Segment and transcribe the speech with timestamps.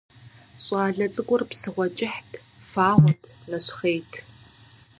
[0.65, 2.31] ЩӀалэ цӀыкӀур псыгъуэ кӀыхьт,
[2.69, 4.11] фагъуэт, нэщхъейт.